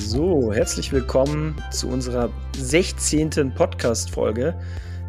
So, 0.00 0.52
herzlich 0.52 0.92
willkommen 0.92 1.56
zu 1.70 1.88
unserer 1.88 2.30
16. 2.56 3.52
Podcast-Folge. 3.54 4.54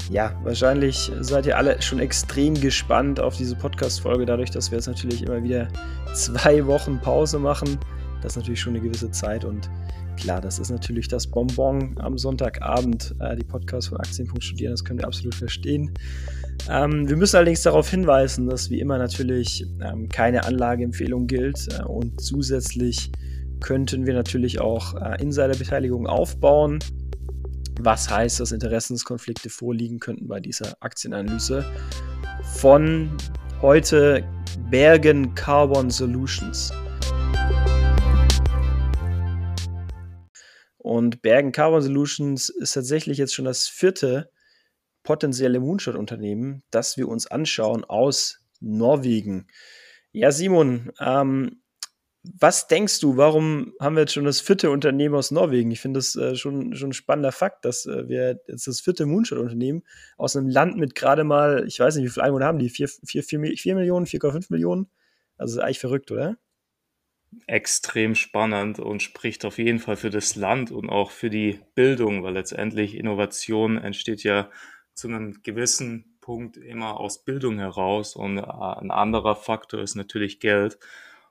Ja, 0.09 0.35
wahrscheinlich 0.43 1.11
seid 1.21 1.45
ihr 1.45 1.55
alle 1.57 1.81
schon 1.81 1.99
extrem 1.99 2.55
gespannt 2.55 3.19
auf 3.19 3.37
diese 3.37 3.55
Podcast-Folge, 3.55 4.25
dadurch, 4.25 4.49
dass 4.49 4.71
wir 4.71 4.77
jetzt 4.77 4.87
natürlich 4.87 5.23
immer 5.23 5.41
wieder 5.43 5.67
zwei 6.13 6.65
Wochen 6.65 6.99
Pause 6.99 7.39
machen. 7.39 7.77
Das 8.21 8.33
ist 8.33 8.37
natürlich 8.37 8.59
schon 8.59 8.75
eine 8.75 8.83
gewisse 8.83 9.09
Zeit 9.11 9.45
und 9.45 9.69
klar, 10.17 10.41
das 10.41 10.59
ist 10.59 10.69
natürlich 10.69 11.07
das 11.07 11.27
Bonbon 11.27 11.95
am 11.99 12.17
Sonntagabend, 12.17 13.15
äh, 13.19 13.35
die 13.37 13.45
Podcast 13.45 13.89
von 13.89 13.99
Aktienpunkt 13.99 14.43
studieren, 14.43 14.71
das 14.71 14.83
können 14.83 14.99
wir 14.99 15.07
absolut 15.07 15.35
verstehen. 15.35 15.93
Ähm, 16.69 17.07
wir 17.07 17.15
müssen 17.15 17.37
allerdings 17.37 17.61
darauf 17.61 17.89
hinweisen, 17.89 18.49
dass 18.49 18.69
wie 18.69 18.81
immer 18.81 18.97
natürlich 18.97 19.65
ähm, 19.81 20.09
keine 20.09 20.43
Anlageempfehlung 20.43 21.27
gilt 21.27 21.69
äh, 21.79 21.83
und 21.83 22.19
zusätzlich 22.19 23.11
könnten 23.61 24.05
wir 24.05 24.13
natürlich 24.13 24.59
auch 24.59 24.95
äh, 24.95 25.21
Insiderbeteiligung 25.21 26.07
aufbauen. 26.07 26.79
Was 27.81 28.09
heißt, 28.09 28.39
dass 28.39 28.51
Interessenskonflikte 28.51 29.49
vorliegen 29.49 29.99
könnten 29.99 30.27
bei 30.27 30.39
dieser 30.39 30.75
Aktienanalyse 30.81 31.65
von 32.55 33.09
heute 33.61 34.23
Bergen 34.69 35.33
Carbon 35.35 35.89
Solutions. 35.89 36.73
Und 40.77 41.21
Bergen 41.21 41.51
Carbon 41.51 41.81
Solutions 41.81 42.49
ist 42.49 42.73
tatsächlich 42.73 43.17
jetzt 43.17 43.33
schon 43.33 43.45
das 43.45 43.67
vierte 43.67 44.31
potenzielle 45.03 45.59
Moonshot-Unternehmen, 45.59 46.63
das 46.71 46.97
wir 46.97 47.07
uns 47.07 47.27
anschauen 47.27 47.83
aus 47.83 48.39
Norwegen. 48.59 49.47
Ja, 50.11 50.31
Simon, 50.31 50.91
ähm, 50.99 51.58
was 52.23 52.67
denkst 52.67 52.99
du, 52.99 53.15
warum 53.15 53.73
haben 53.79 53.95
wir 53.95 54.01
jetzt 54.01 54.13
schon 54.13 54.25
das 54.25 54.41
vierte 54.41 54.71
Unternehmen 54.71 55.15
aus 55.15 55.31
Norwegen? 55.31 55.71
Ich 55.71 55.79
finde 55.79 55.99
das 55.99 56.15
äh, 56.15 56.35
schon, 56.35 56.75
schon 56.75 56.89
ein 56.89 56.93
spannender 56.93 57.31
Fakt, 57.31 57.63
dass 57.63 57.85
äh, 57.85 58.09
wir 58.09 58.41
jetzt 58.47 58.67
das 58.67 58.81
vierte 58.81 59.05
Moonshot-Unternehmen 59.05 59.83
aus 60.17 60.35
einem 60.35 60.49
Land 60.49 60.77
mit 60.77 60.95
gerade 60.95 61.23
mal, 61.23 61.65
ich 61.65 61.79
weiß 61.79 61.95
nicht, 61.95 62.05
wie 62.05 62.09
viele 62.09 62.25
Einwohner 62.25 62.45
haben 62.45 62.59
die? 62.59 62.69
4, 62.69 62.89
4, 63.05 63.23
4, 63.23 63.53
4 63.57 63.75
Millionen, 63.75 64.05
4,5 64.05 64.47
Millionen? 64.49 64.89
Also 65.37 65.61
eigentlich 65.61 65.79
verrückt, 65.79 66.11
oder? 66.11 66.37
Extrem 67.47 68.15
spannend 68.15 68.79
und 68.79 69.01
spricht 69.01 69.45
auf 69.45 69.57
jeden 69.57 69.79
Fall 69.79 69.95
für 69.95 70.09
das 70.09 70.35
Land 70.35 70.71
und 70.71 70.89
auch 70.89 71.11
für 71.11 71.29
die 71.29 71.61
Bildung, 71.73 72.23
weil 72.23 72.33
letztendlich 72.33 72.95
Innovation 72.95 73.77
entsteht 73.77 74.23
ja 74.23 74.49
zu 74.93 75.07
einem 75.07 75.41
gewissen 75.43 76.17
Punkt 76.19 76.57
immer 76.57 76.99
aus 76.99 77.23
Bildung 77.23 77.59
heraus 77.59 78.15
und 78.15 78.39
äh, 78.39 78.41
ein 78.41 78.91
anderer 78.91 79.37
Faktor 79.37 79.79
ist 79.79 79.95
natürlich 79.95 80.41
Geld. 80.41 80.79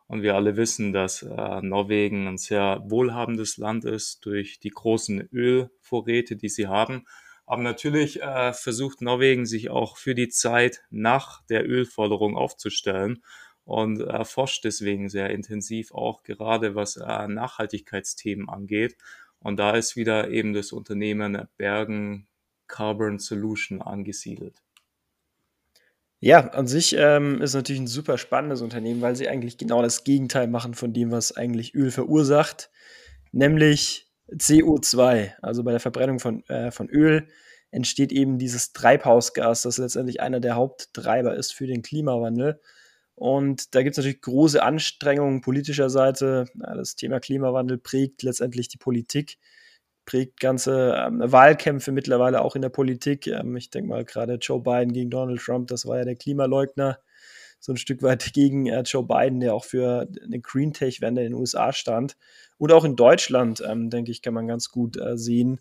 Und 0.09 0.23
wir 0.23 0.35
alle 0.35 0.57
wissen, 0.57 0.93
dass 0.93 1.23
äh, 1.23 1.61
Norwegen 1.61 2.27
ein 2.27 2.39
sehr 2.39 2.83
wohlhabendes 2.85 3.59
Land 3.59 3.85
ist 3.85 4.25
durch 4.25 4.59
die 4.59 4.71
großen 4.71 5.29
Ölvorräte, 5.33 6.35
die 6.35 6.49
sie 6.49 6.67
haben. 6.67 7.07
Aber 7.45 7.63
natürlich 7.63 8.23
äh, 8.23 8.53
versucht 8.55 9.03
Norwegen 9.03 9.47
sich 9.47 9.69
auch 9.71 9.99
für 9.99 10.15
die 10.15 10.29
Zeit 10.29 10.83
nach 10.91 11.43
der 11.47 11.69
Ölförderung 11.69 12.37
aufzustellen 12.37 13.23
und 13.65 14.01
erforscht 14.01 14.65
deswegen 14.65 15.11
sehr 15.11 15.29
intensiv 15.29 15.93
auch 15.93 16.23
gerade 16.23 16.75
was 16.75 16.97
äh, 16.97 17.29
Nachhaltigkeitsthemen 17.29 18.49
angeht. 18.49 18.97
Und 19.41 19.59
da 19.59 19.73
ist 19.73 19.95
wieder 19.95 20.31
eben 20.31 20.55
das 20.55 20.73
Unternehmen 20.73 21.49
Bergen 21.59 22.27
Carbon 22.67 23.19
Solution 23.19 23.83
angesiedelt. 23.83 24.63
Ja, 26.21 26.49
an 26.49 26.67
sich 26.67 26.97
ähm, 26.99 27.41
ist 27.41 27.55
natürlich 27.55 27.81
ein 27.81 27.87
super 27.87 28.19
spannendes 28.19 28.61
Unternehmen, 28.61 29.01
weil 29.01 29.15
sie 29.15 29.29
eigentlich 29.29 29.57
genau 29.57 29.83
das 29.83 30.03
Gegenteil 30.03 30.49
machen 30.49 30.75
von 30.75 30.93
dem, 30.93 31.13
was 31.13 31.37
eigentlich 31.37 31.75
Öl 31.75 31.93
verursacht, 31.93 32.71
nämlich 33.31 34.11
CO2. 34.33 35.35
Also 35.41 35.63
bei 35.63 35.71
der 35.71 35.81
Verbrennung 35.81 36.19
von, 36.19 36.45
äh, 36.49 36.73
von 36.73 36.89
Öl 36.89 37.29
entsteht 37.71 38.11
eben 38.11 38.39
dieses 38.39 38.73
Treibhausgas, 38.73 39.63
das 39.63 39.79
letztendlich 39.79 40.21
einer 40.21 40.41
der 40.41 40.57
Haupttreiber 40.57 41.37
ist 41.37 41.55
für 41.55 41.69
den 41.69 41.83
Klimawandel. 41.83 42.61
Und 43.15 43.75
da 43.75 43.83
gibt 43.83 43.93
es 43.93 43.99
natürlich 43.99 44.21
große 44.21 44.63
Anstrengungen 44.63 45.41
politischer 45.41 45.91
Seite. 45.91 46.47
Das 46.55 46.97
Thema 46.97 47.21
Klimawandel 47.21 47.79
prägt 47.79 48.23
letztendlich 48.23 48.69
die 48.69 48.79
Politik 48.79 49.39
prägt 50.09 50.41
ganze 50.41 50.95
ähm, 50.97 51.21
Wahlkämpfe 51.23 51.93
mittlerweile 51.93 52.41
auch 52.41 52.57
in 52.57 52.63
der 52.63 52.71
Politik. 52.71 53.27
Ähm, 53.27 53.55
ich 53.59 53.69
denke 53.69 53.91
mal 53.91 54.07
gerade 54.07 54.37
Joe 54.37 54.59
Biden 54.59 54.95
gegen 54.95 55.11
Donald 55.11 55.39
Trump, 55.39 55.69
das 55.69 55.85
war 55.85 55.99
ja 55.99 56.05
der 56.07 56.17
Klimaleugner, 56.17 56.99
so 57.61 57.73
ein 57.73 57.77
Stück 57.77 58.03
weit 58.03 58.25
gegen 58.33 58.67
äh, 58.69 58.81
Joe 58.87 59.05
Biden, 59.05 59.41
der 59.41 59.53
auch 59.53 59.67
für 59.67 60.09
eine 60.25 60.41
Green 60.41 60.73
Tech-Wende 60.73 61.21
in 61.21 61.33
den 61.33 61.39
USA 61.39 61.75
stand. 61.75 62.17
Und 62.57 62.73
auch 62.73 62.85
in 62.85 62.97
Deutschland, 62.97 63.63
ähm, 63.69 63.91
denke 63.91 64.11
ich, 64.11 64.23
kann 64.23 64.33
man 64.33 64.49
ganz 64.49 64.71
gut 64.71 64.97
äh, 64.97 65.19
sehen, 65.19 65.61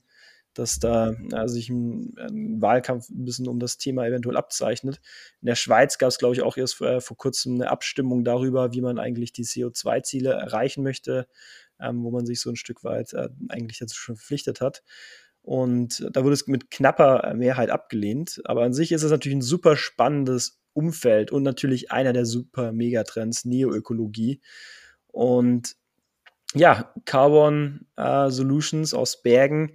dass 0.53 0.79
da 0.79 1.12
äh, 1.12 1.50
sich 1.50 1.68
ein, 1.68 2.16
ein, 2.18 2.62
Wahlkampf 2.62 3.09
ein 3.09 3.25
bisschen 3.25 3.50
um 3.50 3.59
das 3.59 3.78
Thema 3.78 4.08
eventuell 4.08 4.38
abzeichnet. 4.38 5.02
In 5.41 5.47
der 5.47 5.56
Schweiz 5.56 5.97
gab 5.97 6.08
es, 6.08 6.19
glaube 6.19 6.35
ich, 6.35 6.41
auch 6.41 6.56
erst 6.56 6.79
äh, 6.79 7.02
vor 7.02 7.18
kurzem 7.18 7.56
eine 7.56 7.69
Abstimmung 7.69 8.24
darüber, 8.24 8.72
wie 8.72 8.81
man 8.81 8.97
eigentlich 8.97 9.34
die 9.34 9.44
CO2-Ziele 9.44 10.31
erreichen 10.31 10.84
möchte 10.84 11.28
ähm, 11.80 12.04
wo 12.04 12.12
man 12.12 12.26
sich 12.26 12.42
so 12.42 12.50
ein 12.50 12.56
Stück 12.56 12.84
weit 12.84 13.14
äh, 13.14 13.30
eigentlich 13.50 13.80
dazu 13.80 13.96
schon 13.96 14.16
verpflichtet 14.16 14.62
hat. 14.62 14.84
Und 15.42 16.06
da 16.12 16.24
wurde 16.24 16.34
es 16.34 16.48
mit 16.48 16.70
knapper 16.72 17.24
äh, 17.24 17.34
Mehrheit 17.34 17.70
abgelehnt. 17.70 18.42
Aber 18.44 18.64
an 18.64 18.74
sich 18.74 18.92
ist 18.92 19.04
es 19.04 19.12
natürlich 19.12 19.38
ein 19.38 19.42
super 19.42 19.78
spannendes 19.78 20.60
Umfeld 20.74 21.32
und 21.32 21.44
natürlich 21.44 21.92
einer 21.92 22.14
der 22.14 22.26
super 22.26 22.74
Megatrends, 22.74 23.46
Neoökologie. 23.46 24.42
Und 25.08 25.76
ja, 26.54 26.94
Carbon 27.06 27.88
äh, 27.96 28.30
Solutions 28.30 28.94
aus 28.94 29.22
Bergen, 29.22 29.74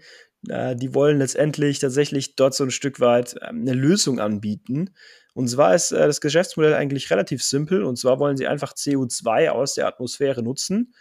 äh, 0.48 0.76
die 0.76 0.94
wollen 0.94 1.18
letztendlich 1.18 1.78
tatsächlich 1.78 2.36
dort 2.36 2.54
so 2.54 2.64
ein 2.64 2.70
Stück 2.70 3.00
weit 3.00 3.36
äh, 3.36 3.46
eine 3.46 3.72
Lösung 3.72 4.20
anbieten. 4.20 4.90
Und 5.34 5.48
zwar 5.48 5.74
ist 5.74 5.92
äh, 5.92 6.06
das 6.06 6.20
Geschäftsmodell 6.20 6.74
eigentlich 6.74 7.10
relativ 7.10 7.42
simpel. 7.42 7.82
Und 7.82 7.96
zwar 7.96 8.18
wollen 8.18 8.36
sie 8.36 8.46
einfach 8.46 8.74
CO2 8.74 9.48
aus 9.48 9.74
der 9.74 9.86
Atmosphäre 9.86 10.42
nutzen 10.42 10.92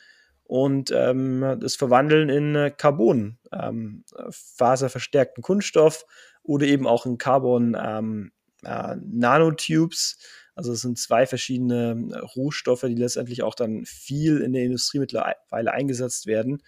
und 0.52 0.92
ähm, 0.94 1.60
das 1.62 1.78
Verwandeln 1.78 2.28
in 2.28 2.56
äh, 2.56 2.72
Carbon, 2.72 3.38
ähm, 3.54 4.04
faserverstärkten 4.32 5.42
Kunststoff 5.42 6.06
oder 6.44 6.66
eben 6.66 6.88
auch 6.88 7.06
in 7.06 7.18
Carbon 7.18 7.78
ähm, 7.82 8.34
äh, 8.66 8.98
Nanotubes. 9.02 10.18
Also 10.54 10.74
es 10.74 10.82
sind 10.82 11.00
zwei 11.00 11.26
verschiedene 11.26 12.10
äh, 12.12 12.18
Rohstoffe, 12.18 12.82
die 12.82 12.96
letztendlich 12.96 13.44
auch 13.44 13.56
dann 13.56 13.86
viel 13.86 14.42
in 14.42 14.52
der 14.52 14.64
Industrie 14.64 15.00
mittlerweile 15.00 15.72
eingesetzt 15.72 16.28
werden. 16.28 16.62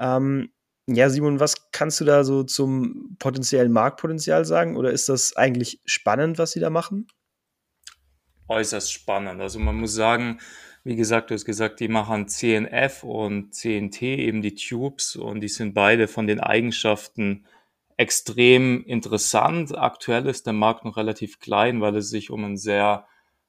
Ähm, 0.00 0.50
ja, 0.88 1.08
Simon, 1.08 1.38
was 1.38 1.70
kannst 1.70 2.00
du 2.00 2.04
da 2.04 2.24
so 2.24 2.42
zum 2.42 3.14
potenziellen 3.20 3.70
Marktpotenzial 3.70 4.44
sagen? 4.44 4.76
Oder 4.76 4.90
ist 4.90 5.08
das 5.08 5.36
eigentlich 5.36 5.80
spannend, 5.84 6.38
was 6.38 6.50
sie 6.50 6.58
da 6.58 6.68
machen? 6.68 7.06
Äußerst 8.48 8.92
spannend. 8.92 9.40
Also 9.40 9.60
man 9.60 9.76
muss 9.76 9.94
sagen, 9.94 10.40
wie 10.84 10.96
gesagt, 10.96 11.30
du 11.30 11.34
hast 11.34 11.46
gesagt, 11.46 11.80
die 11.80 11.88
machen 11.88 12.28
CNF 12.28 13.04
und 13.04 13.54
CNT, 13.54 14.02
eben 14.02 14.42
die 14.42 14.54
Tubes, 14.54 15.16
und 15.16 15.40
die 15.40 15.48
sind 15.48 15.72
beide 15.72 16.08
von 16.08 16.26
den 16.26 16.40
Eigenschaften 16.40 17.46
extrem 17.96 18.84
interessant. 18.84 19.76
Aktuell 19.76 20.26
ist 20.26 20.46
der 20.46 20.52
Markt 20.52 20.84
noch 20.84 20.98
relativ 20.98 21.40
klein, 21.40 21.80
weil 21.80 21.96
es 21.96 22.10
sich 22.10 22.30
um 22.30 22.44
einen 22.44 22.58
sehr 22.58 23.06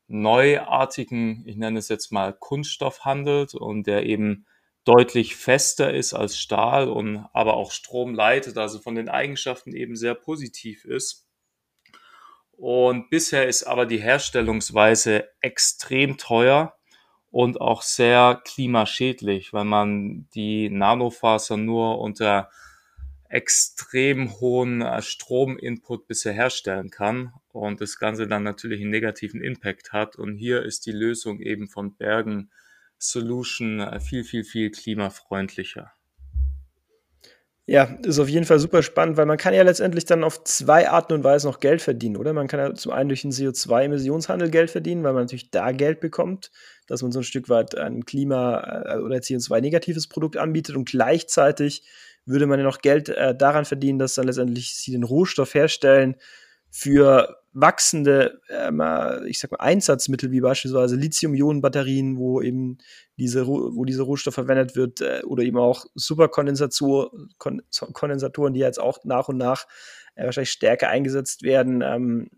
neuartigen, 0.08 1.44
ich 1.46 1.58
nenne 1.58 1.80
es 1.80 1.90
jetzt 1.90 2.12
mal 2.12 2.32
Kunststoff 2.32 3.04
handelt 3.04 3.54
und 3.54 3.86
der 3.86 4.06
eben 4.06 4.46
deutlich 4.86 5.36
fester 5.36 5.94
ist 5.94 6.14
als 6.14 6.38
Stahl 6.38 6.88
und 6.88 7.26
aber 7.34 7.56
auch 7.56 7.72
Strom 7.72 8.14
leitet, 8.14 8.58
also 8.58 8.80
von 8.80 8.96
den 8.96 9.10
Eigenschaften 9.10 9.74
eben 9.76 9.96
sehr 9.96 10.14
positiv 10.14 10.86
ist. 10.86 11.28
Und 12.52 13.10
bisher 13.10 13.48
ist 13.48 13.64
aber 13.64 13.86
die 13.86 14.02
Herstellungsweise 14.02 15.28
extrem 15.42 16.18
teuer 16.18 16.75
und 17.36 17.60
auch 17.60 17.82
sehr 17.82 18.42
klimaschädlich, 18.46 19.52
weil 19.52 19.66
man 19.66 20.26
die 20.36 20.70
Nanofaser 20.70 21.58
nur 21.58 22.00
unter 22.00 22.50
extrem 23.28 24.40
hohen 24.40 24.82
äh, 24.82 25.02
Strominput 25.02 26.08
bisher 26.08 26.32
herstellen 26.32 26.92
kann 26.92 27.34
und 27.52 27.82
das 27.82 28.00
Ganze 28.00 28.30
dann 28.30 28.44
natürlich 28.44 28.80
einen 28.80 28.92
negativen 28.92 29.44
Impact 29.44 29.92
hat. 29.92 30.16
Und 30.16 30.38
hier 30.38 30.64
ist 30.64 30.86
die 30.86 30.94
Lösung 30.94 31.42
eben 31.42 31.68
von 31.68 31.98
Bergen 31.98 32.52
Solution 33.00 33.82
äh, 33.82 34.00
viel, 34.00 34.24
viel, 34.24 34.46
viel 34.46 34.72
klimafreundlicher. 34.72 35.92
Ja, 37.68 37.86
ist 38.04 38.20
auf 38.20 38.30
jeden 38.30 38.46
Fall 38.46 38.60
super 38.60 38.84
spannend, 38.84 39.18
weil 39.18 39.26
man 39.26 39.38
kann 39.38 39.56
ja 39.56 39.64
letztendlich 39.64 40.06
dann 40.06 40.24
auf 40.24 40.44
zwei 40.44 40.88
Arten 40.88 41.14
und 41.14 41.24
Weisen 41.24 41.50
noch 41.50 41.60
Geld 41.60 41.82
verdienen, 41.82 42.16
oder? 42.16 42.32
Man 42.32 42.48
kann 42.48 42.60
ja 42.60 42.76
zum 42.76 42.92
einen 42.92 43.10
durch 43.10 43.24
den 43.24 43.32
CO2-Emissionshandel 43.32 44.52
Geld 44.52 44.70
verdienen, 44.70 45.04
weil 45.04 45.14
man 45.14 45.24
natürlich 45.24 45.50
da 45.50 45.72
Geld 45.72 46.00
bekommt, 46.00 46.52
dass 46.86 47.02
man 47.02 47.12
so 47.12 47.20
ein 47.22 47.24
Stück 47.24 47.50
weit 47.50 47.76
ein 47.76 48.06
Klima- 48.06 48.84
äh, 48.86 49.00
oder 49.00 49.20
CO2-negatives 49.24 50.08
Produkt 50.08 50.38
anbietet 50.38 50.76
und 50.76 50.88
gleichzeitig 50.88 51.84
würde 52.28 52.46
man 52.46 52.60
ja 52.60 52.66
noch 52.66 52.80
Geld 52.82 53.10
äh, 53.10 53.36
daran 53.36 53.66
verdienen, 53.66 53.98
dass 53.98 54.14
dann 54.14 54.28
letztendlich 54.28 54.76
sie 54.76 54.92
den 54.92 55.04
Rohstoff 55.04 55.56
herstellen 55.56 56.18
für 56.70 57.36
wachsende, 57.56 58.42
äh, 58.50 59.30
ich 59.30 59.40
sag 59.40 59.52
mal, 59.52 59.58
Einsatzmittel 59.60 60.32
wie 60.32 60.42
beispielsweise 60.42 60.98
Lithium-Ionen-Batterien, 60.98 62.18
wo 62.18 62.42
eben 62.42 62.78
diese, 63.18 63.48
wo 63.48 63.86
dieser 63.86 64.04
Rohstoff 64.04 64.34
verwendet 64.34 64.76
wird, 64.76 65.02
äh, 65.02 65.22
oder 65.26 65.44
eben 65.44 65.58
auch 65.58 65.86
Superkondensatoren, 65.96 67.30
Kondensatoren, 67.38 68.54
die 68.54 68.60
jetzt 68.60 68.80
auch 68.80 69.00
nach 69.06 69.30
und 69.30 69.38
nach 69.38 69.68
äh, 70.16 70.26
wahrscheinlich 70.26 70.52
stärker 70.52 70.90
eingesetzt 70.90 71.44
werden. 71.44 71.82
Ähm, 71.82 72.30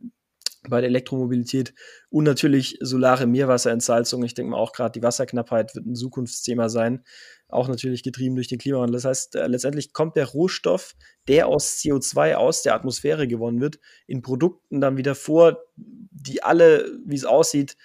bei 0.70 0.82
der 0.82 0.90
Elektromobilität 0.90 1.74
und 2.10 2.26
natürlich 2.26 2.78
solare 2.82 3.26
Meerwasserentsalzung. 3.26 4.24
Ich 4.24 4.34
denke 4.34 4.52
mal 4.52 4.58
auch 4.58 4.74
gerade 4.74 4.92
die 4.92 5.04
Wasserknappheit 5.04 5.76
wird 5.76 5.86
ein 5.86 5.96
Zukunftsthema 5.96 6.68
sein, 6.68 7.06
auch 7.50 7.68
natürlich 7.68 8.04
getrieben 8.04 8.36
durch 8.36 8.48
den 8.48 8.60
Klimawandel. 8.60 8.94
Das 8.94 9.06
heißt, 9.06 9.36
äh, 9.36 9.48
letztendlich 9.48 9.94
kommt 9.94 10.16
der 10.16 10.26
Rohstoff, 10.26 10.96
der 11.28 11.48
aus 11.48 11.78
CO2 11.78 12.36
aus 12.36 12.62
der 12.62 12.74
Atmosphäre 12.74 13.28
gewonnen 13.28 13.62
wird, 13.62 13.80
in 14.06 14.22
Produkten 14.22 14.82
dann 14.82 14.98
wieder 14.98 15.16
vor, 15.16 15.60
die 15.76 16.44
alle, 16.44 17.00
wie 17.06 17.16
es 17.16 17.26
aussieht, 17.26 17.78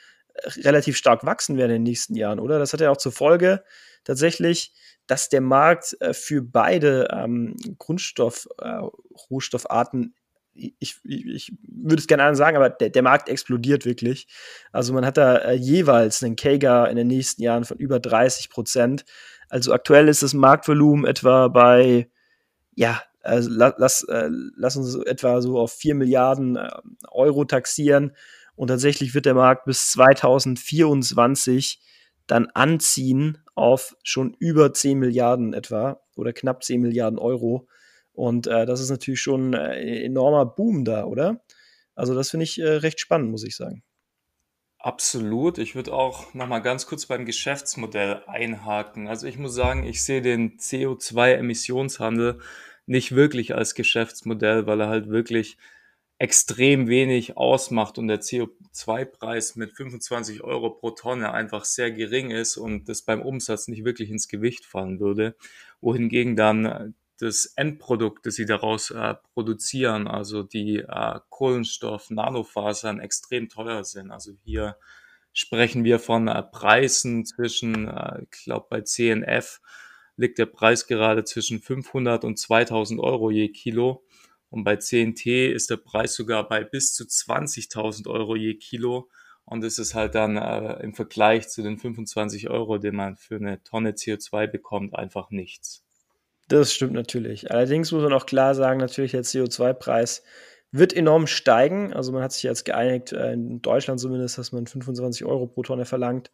relativ 0.56 0.97
stark 0.97 1.25
wachsen 1.25 1.56
werden 1.56 1.70
in 1.70 1.85
den 1.85 1.91
nächsten 1.91 2.14
Jahren, 2.14 2.41
oder? 2.41 2.59
Das 2.59 2.73
hat 2.73 2.81
ja 2.81 2.91
auch 2.91 2.97
zur 2.97 3.12
Folge 3.12 3.62
tatsächlich, 4.05 4.73
dass 5.06 5.29
der 5.29 5.41
Markt 5.41 5.97
äh, 6.00 6.14
für 6.14 6.43
beide 6.43 7.09
ähm, 7.12 7.56
Grundstoff, 7.79 8.49
äh, 8.59 8.81
Rohstoffarten 9.31 10.14
ich, 10.55 10.75
ich, 11.05 11.26
ich 11.26 11.53
würde 11.62 12.00
es 12.00 12.06
gerne 12.06 12.35
sagen, 12.37 12.56
aber 12.56 12.70
der, 12.70 12.91
der 12.91 13.03
Markt 13.03 13.29
explodiert 13.29 13.85
wirklich. 13.85 14.26
Also 14.70 14.93
man 14.93 15.06
hat 15.06 15.17
da 15.17 15.37
äh, 15.37 15.55
jeweils 15.55 16.23
einen 16.23 16.37
Kager 16.37 16.88
in 16.91 16.97
den 16.97 17.06
nächsten 17.06 17.43
Jahren 17.43 17.64
von 17.64 17.79
über 17.79 18.00
30 18.00 18.50
Prozent. 18.50 19.05
Also 19.52 19.75
aktuell 19.75 20.08
ist 20.08 20.22
das 20.22 20.32
Marktvolumen 20.32 21.04
etwa 21.04 21.49
bei, 21.49 22.08
ja, 22.75 23.02
also 23.20 23.50
lass, 23.50 24.02
äh, 24.04 24.31
lass 24.56 24.76
uns 24.76 24.96
etwa 24.96 25.43
so 25.43 25.58
auf 25.58 25.72
4 25.75 25.94
Milliarden 25.94 26.56
äh, 26.56 26.70
Euro 27.10 27.44
taxieren. 27.44 28.16
Und 28.56 28.69
tatsächlich 28.69 29.14
wird 29.14 29.26
der 29.26 29.34
Markt 29.34 29.66
bis 29.66 29.90
2024 29.90 31.82
dann 32.26 32.46
anziehen 32.54 33.43
auf 33.54 33.94
schon 34.02 34.34
über 34.38 34.72
10 34.72 34.99
Milliarden 34.99 35.52
etwa 35.52 36.00
oder 36.16 36.32
knapp 36.32 36.64
10 36.64 36.81
Milliarden 36.81 37.19
Euro. 37.19 37.69
Und 38.14 38.46
äh, 38.46 38.64
das 38.64 38.81
ist 38.81 38.88
natürlich 38.88 39.20
schon 39.20 39.54
ein 39.54 39.70
äh, 39.70 40.02
enormer 40.02 40.46
Boom 40.46 40.87
da, 40.87 41.04
oder? 41.04 41.43
Also 41.94 42.14
das 42.14 42.31
finde 42.31 42.44
ich 42.44 42.58
äh, 42.58 42.66
recht 42.66 43.00
spannend, 43.00 43.31
muss 43.31 43.44
ich 43.44 43.54
sagen. 43.54 43.82
Absolut. 44.84 45.58
Ich 45.58 45.76
würde 45.76 45.93
auch 45.93 46.34
noch 46.34 46.49
mal 46.49 46.58
ganz 46.58 46.87
kurz 46.87 47.06
beim 47.06 47.25
Geschäftsmodell 47.25 48.25
einhaken. 48.26 49.06
Also 49.06 49.29
ich 49.29 49.38
muss 49.38 49.55
sagen, 49.55 49.84
ich 49.84 50.02
sehe 50.02 50.23
den 50.23 50.58
CO2-Emissionshandel 50.58 52.40
nicht 52.87 53.14
wirklich 53.14 53.55
als 53.55 53.76
Geschäftsmodell, 53.76 54.67
weil 54.67 54.81
er 54.81 54.88
halt 54.88 55.08
wirklich 55.08 55.56
extrem 56.19 56.88
wenig 56.88 57.37
ausmacht 57.37 57.96
und 57.96 58.08
der 58.08 58.23
CO2-Preis 58.23 59.55
mit 59.55 59.73
25 59.73 60.43
Euro 60.43 60.70
pro 60.70 60.90
Tonne 60.90 61.32
einfach 61.32 61.64
sehr 61.64 61.93
gering 61.93 62.32
ist 62.32 62.56
und 62.56 62.88
das 62.88 63.02
beim 63.02 63.23
Umsatz 63.23 63.69
nicht 63.69 63.85
wirklich 63.85 64.11
ins 64.11 64.26
Gewicht 64.26 64.64
fallen 64.64 64.99
würde. 64.99 65.37
Wohingegen 65.81 66.35
dann 66.35 66.94
das 67.23 67.47
Endprodukt, 67.47 68.27
das 68.27 68.35
sie 68.35 68.47
daraus 68.47 68.91
äh, 68.91 69.15
produzieren, 69.35 70.09
also 70.09 70.43
die 70.43 70.79
äh, 70.79 71.21
Kohlenstoff, 71.29 72.11
Nanofasern 72.11 72.99
extrem 72.99 73.49
teuer 73.49 73.85
sind. 73.85 74.11
Also 74.11 74.33
hier 74.45 74.77
sprechen 75.33 75.85
wir 75.85 75.99
von 75.99 76.27
äh, 76.29 76.43
Preisen 76.43 77.25
zwischen, 77.25 77.89
äh, 77.89 78.23
ich 78.23 78.45
glaube 78.45 78.67
bei 78.69 78.81
CNF 78.81 79.61
liegt 80.17 80.39
der 80.39 80.47
Preis 80.47 80.87
gerade 80.87 81.25
zwischen 81.25 81.61
500 81.61 82.25
und 82.25 82.39
2000 82.39 83.01
Euro 83.01 83.31
je 83.31 83.49
Kilo. 83.49 84.05
Und 84.51 84.65
bei 84.65 84.77
CNT 84.77 85.27
ist 85.27 85.71
der 85.71 85.79
Preis 85.79 86.15
sogar 86.15 86.47
bei 86.49 86.65
bis 86.65 86.93
zu 86.93 87.05
20.000 87.05 88.09
Euro 88.09 88.37
je 88.37 88.55
Kilo. 88.55 89.09
Und 89.45 89.65
es 89.65 89.79
ist 89.79 89.95
halt 89.95 90.15
dann 90.15 90.37
äh, 90.37 90.83
im 90.83 90.95
Vergleich 90.95 91.49
zu 91.49 91.63
den 91.63 91.79
25 91.79 92.51
Euro, 92.51 92.79
den 92.79 92.97
man 92.97 93.17
für 93.17 93.37
eine 93.37 93.63
Tonne 93.63 93.93
CO2 93.93 94.49
bekommt, 94.49 94.95
einfach 94.95 95.31
nichts. 95.31 95.85
Das 96.52 96.70
stimmt 96.70 96.93
natürlich. 96.93 97.50
Allerdings 97.50 97.93
muss 97.93 98.02
man 98.02 98.12
auch 98.12 98.26
klar 98.26 98.54
sagen, 98.54 98.78
natürlich 98.78 99.12
der 99.12 99.25
CO2-Preis 99.25 100.22
wird 100.70 100.93
enorm 100.93 101.26
steigen. 101.26 101.94
Also 101.94 102.12
man 102.12 102.22
hat 102.22 102.32
sich 102.32 102.43
jetzt 102.43 102.66
geeinigt, 102.66 103.12
äh, 103.12 103.32
in 103.32 103.62
Deutschland 103.62 103.99
zumindest, 103.99 104.37
dass 104.37 104.52
man 104.52 104.66
25 104.66 105.25
Euro 105.25 105.46
pro 105.46 105.62
Tonne 105.62 105.87
verlangt. 105.87 106.31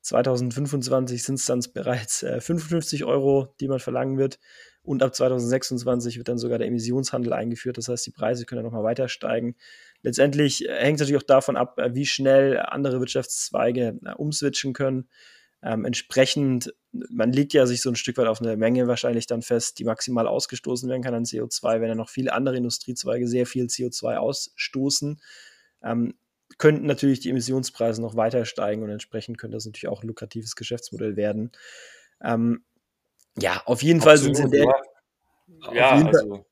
2025 0.00 1.22
sind 1.22 1.36
es 1.36 1.46
dann 1.46 1.62
bereits 1.72 2.26
55 2.40 3.02
äh, 3.02 3.04
Euro, 3.04 3.54
die 3.60 3.68
man 3.68 3.78
verlangen 3.78 4.18
wird. 4.18 4.40
Und 4.82 5.04
ab 5.04 5.14
2026 5.14 6.16
wird 6.16 6.26
dann 6.26 6.38
sogar 6.38 6.58
der 6.58 6.66
Emissionshandel 6.66 7.32
eingeführt. 7.32 7.78
Das 7.78 7.86
heißt, 7.86 8.04
die 8.04 8.10
Preise 8.10 8.46
können 8.46 8.64
dann 8.64 8.72
nochmal 8.72 8.82
weiter 8.82 9.06
steigen. 9.06 9.54
Letztendlich 10.02 10.68
äh, 10.68 10.80
hängt 10.80 10.96
es 10.96 11.02
natürlich 11.02 11.22
auch 11.22 11.28
davon 11.28 11.56
ab, 11.56 11.78
wie 11.90 12.06
schnell 12.06 12.58
andere 12.58 12.98
Wirtschaftszweige 12.98 14.00
umswitchen 14.16 14.72
können. 14.72 15.08
Ähm, 15.62 15.84
entsprechend, 15.84 16.74
man 16.92 17.32
legt 17.32 17.52
ja 17.52 17.66
sich 17.66 17.82
so 17.82 17.90
ein 17.90 17.96
Stück 17.96 18.16
weit 18.16 18.26
auf 18.26 18.40
eine 18.40 18.56
Menge 18.56 18.88
wahrscheinlich 18.88 19.26
dann 19.26 19.42
fest, 19.42 19.78
die 19.78 19.84
maximal 19.84 20.26
ausgestoßen 20.26 20.88
werden 20.88 21.02
kann 21.02 21.14
an 21.14 21.24
CO2, 21.24 21.80
wenn 21.80 21.88
ja 21.88 21.94
noch 21.94 22.08
viele 22.08 22.32
andere 22.32 22.56
Industriezweige 22.56 23.28
sehr 23.28 23.46
viel 23.46 23.66
CO2 23.66 24.16
ausstoßen. 24.16 25.20
Ähm, 25.82 26.14
könnten 26.58 26.86
natürlich 26.86 27.20
die 27.20 27.30
Emissionspreise 27.30 28.00
noch 28.00 28.16
weiter 28.16 28.44
steigen 28.44 28.82
und 28.82 28.90
entsprechend 28.90 29.38
könnte 29.38 29.56
das 29.56 29.66
natürlich 29.66 29.88
auch 29.88 30.02
ein 30.02 30.08
lukratives 30.08 30.56
Geschäftsmodell 30.56 31.16
werden. 31.16 31.52
Ähm, 32.22 32.64
ja, 33.38 33.62
auf 33.66 33.82
jeden 33.82 34.00
Fall 34.00 34.18
sind 34.18 34.36
sie 34.36 34.42
in 34.44 34.50
der, 34.50 34.74
ja, 35.72 35.90
auf, 35.90 35.98
jeden 35.98 36.08
also. 36.08 36.28
Fall, 36.28 36.44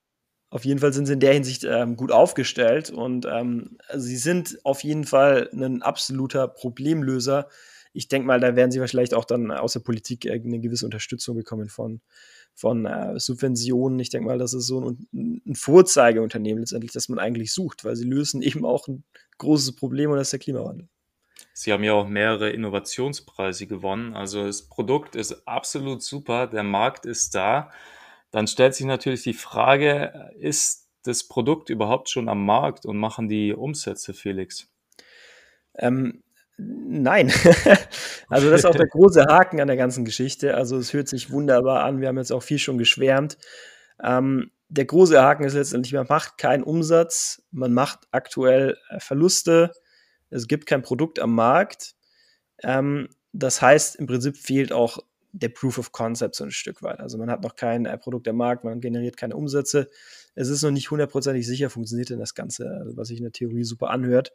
auf 0.50 0.64
jeden 0.64 0.81
Fall 0.81 0.93
sind 0.93 1.06
sie 1.06 1.14
in 1.14 1.20
der 1.20 1.34
Hinsicht 1.34 1.64
ähm, 1.64 1.96
gut 1.96 2.12
aufgestellt 2.12 2.90
und 2.90 3.26
ähm, 3.26 3.78
sie 3.94 4.16
sind 4.16 4.58
auf 4.64 4.84
jeden 4.84 5.04
Fall 5.04 5.50
ein 5.52 5.82
absoluter 5.82 6.49
Problemlöser 6.49 7.49
ich 7.93 8.08
denke 8.08 8.26
mal, 8.26 8.40
da 8.40 8.56
werden 8.56 8.70
sie 8.70 8.87
vielleicht 8.87 9.14
auch 9.14 9.25
dann 9.25 9.50
aus 9.50 9.73
der 9.73 9.81
Politik 9.81 10.31
eine 10.31 10.61
gewisse 10.61 10.85
Unterstützung 10.85 11.37
bekommen 11.37 11.69
von, 11.69 12.00
von 12.55 12.87
äh, 12.87 13.19
Subventionen. 13.19 13.99
Ich 13.99 14.11
denke 14.11 14.29
mal, 14.29 14.38
das 14.38 14.55
ist 14.55 14.67
so 14.67 14.90
ein, 14.90 15.43
ein 15.46 15.55
Vorzeigeunternehmen 15.55 16.61
letztendlich, 16.61 16.93
das 16.93 17.08
man 17.08 17.19
eigentlich 17.19 17.52
sucht, 17.52 17.85
weil 17.85 17.96
sie 17.96 18.05
lösen 18.05 18.43
eben 18.43 18.64
auch 18.64 18.88
ein 18.88 19.05
großes 19.38 19.76
Problem 19.76 20.11
und 20.11 20.17
das 20.17 20.29
ist 20.29 20.32
der 20.32 20.40
Klimawandel. 20.40 20.88
Sie 21.52 21.73
haben 21.73 21.85
ja 21.85 21.93
auch 21.93 22.08
mehrere 22.08 22.50
Innovationspreise 22.50 23.67
gewonnen. 23.67 24.14
Also 24.14 24.46
das 24.46 24.62
Produkt 24.62 25.17
ist 25.17 25.46
absolut 25.46 26.02
super, 26.02 26.46
der 26.46 26.62
Markt 26.62 27.06
ist 27.06 27.35
da. 27.35 27.73
Dann 28.31 28.46
stellt 28.46 28.75
sich 28.75 28.87
natürlich 28.87 29.23
die 29.23 29.35
Frage, 29.35 30.31
ist 30.38 30.88
das 31.02 31.26
Produkt 31.26 31.70
überhaupt 31.70 32.11
schon 32.11 32.29
am 32.29 32.44
Markt 32.44 32.87
und 32.87 32.99
machen 32.99 33.29
die 33.29 33.55
Umsätze, 33.55 34.14
Felix? 34.14 34.69
Ähm, 35.75 36.23
Nein. 36.58 37.32
also 38.28 38.50
das 38.50 38.60
ist 38.60 38.66
auch 38.66 38.75
der 38.75 38.88
große 38.88 39.25
Haken 39.25 39.60
an 39.60 39.69
der 39.69 39.76
ganzen 39.76 40.05
Geschichte. 40.05 40.54
Also 40.54 40.76
es 40.76 40.92
hört 40.92 41.09
sich 41.09 41.30
wunderbar 41.30 41.85
an. 41.85 42.00
Wir 42.00 42.09
haben 42.09 42.18
jetzt 42.18 42.32
auch 42.32 42.42
viel 42.42 42.59
schon 42.59 42.78
geschwärmt. 42.78 43.38
Ähm, 44.02 44.50
der 44.68 44.85
große 44.85 45.21
Haken 45.21 45.44
ist 45.44 45.54
letztendlich, 45.54 45.94
man 45.94 46.06
macht 46.09 46.37
keinen 46.37 46.62
Umsatz, 46.62 47.42
man 47.52 47.73
macht 47.73 48.00
aktuell 48.11 48.76
äh, 48.90 49.00
Verluste, 49.00 49.73
es 50.30 50.47
gibt 50.47 50.66
kein 50.66 50.82
Produkt 50.82 51.21
am 51.21 51.35
Markt. 51.35 51.94
Ähm, 52.62 53.09
das 53.32 53.62
heißt, 53.62 53.97
im 53.97 54.06
Prinzip 54.06 54.37
fehlt 54.37 54.73
auch 54.73 54.99
der 55.32 55.49
Proof 55.50 55.78
of 55.78 55.92
Concept 55.92 56.35
so 56.35 56.44
ein 56.44 56.50
Stück 56.50 56.82
weit. 56.82 57.00
Also 57.00 57.18
man 57.18 57.30
hat 57.30 57.42
noch 57.42 57.54
kein 57.54 57.87
äh, 57.87 57.97
Produkt 57.97 58.28
am 58.28 58.37
Markt, 58.37 58.64
man 58.64 58.80
generiert 58.80 59.16
keine 59.16 59.37
Umsätze. 59.37 59.88
Es 60.38 60.49
ist 60.49 60.62
noch 60.62 60.71
nicht 60.71 60.90
hundertprozentig 60.90 61.47
sicher, 61.47 61.71
funktioniert 61.71 62.11
denn 62.11 62.18
das 62.18 62.35
Ganze, 62.35 62.71
also 62.71 62.97
was 62.97 63.09
sich 63.09 63.18
in 63.18 63.25
der 63.25 63.33
Theorie 63.33 63.64
super 63.64 63.90
anhört. 63.90 64.33